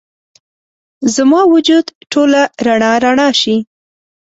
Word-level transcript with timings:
زما 1.15 1.41
وجود 1.53 1.85
ټوله 2.11 2.41
رڼا، 2.65 2.93
رڼا 3.05 3.29
شي 3.41 3.55